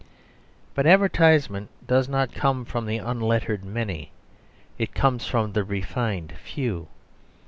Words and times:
But 0.73 0.87
advertisement 0.87 1.69
does 1.85 2.09
not 2.09 2.33
come 2.33 2.65
from 2.65 2.87
the 2.87 2.97
unlettered 2.97 3.63
many. 3.63 4.11
It 4.79 4.95
comes 4.95 5.27
from 5.27 5.53
the 5.53 5.63
refined 5.63 6.31
few. 6.43 6.87